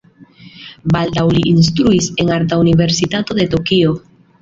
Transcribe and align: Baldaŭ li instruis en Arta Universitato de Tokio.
Baldaŭ 0.95 1.27
li 1.35 1.45
instruis 1.51 2.09
en 2.25 2.35
Arta 2.41 2.61
Universitato 2.65 3.41
de 3.43 3.51
Tokio. 3.57 3.99